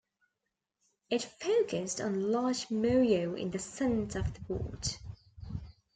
[1.11, 4.87] It focused on large moyo in the center of the board.